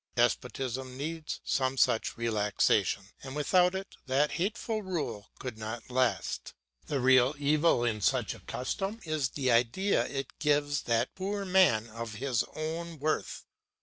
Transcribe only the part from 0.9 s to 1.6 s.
needs